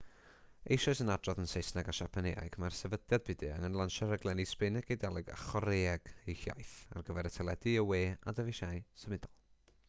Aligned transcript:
eisoes 0.75 0.99
yn 1.03 1.11
adrodd 1.15 1.41
yn 1.41 1.49
saesneg 1.51 1.91
a 1.91 1.93
siapaneg 1.97 2.57
mae'r 2.63 2.75
sefydliad 2.77 3.25
byd-eang 3.27 3.67
yn 3.69 3.77
lansio 3.81 4.07
rhaglenni 4.13 4.47
sbaeneg 4.53 4.89
eidaleg 4.97 5.31
a 5.35 5.37
chorëeg 5.43 6.11
eu 6.25 6.37
hiaith 6.41 6.75
ar 6.97 7.07
gyfer 7.11 7.31
y 7.33 7.35
teledu 7.39 7.77
y 7.85 7.87
we 7.93 8.03
a 8.33 8.37
dyfeisiau 8.41 8.83
symudol 9.05 9.37